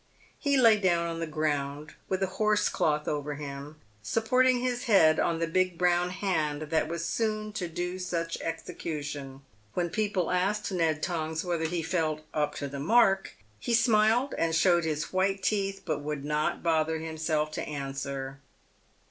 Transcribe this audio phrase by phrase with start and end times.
[0.39, 5.19] He lay down on the ground, with a horse cloth over him, supporting his head
[5.19, 9.43] on the big brown hand that was soon to do such execution.
[9.75, 14.55] When people asked Ned Tongs whether he felt "up to the mark," he smiled and
[14.55, 18.39] showed his white teeth, but would not bother himself to answer.